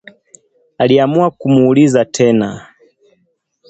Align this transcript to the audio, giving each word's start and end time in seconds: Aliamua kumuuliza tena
Aliamua 0.77 1.31
kumuuliza 1.31 2.05
tena 2.05 2.67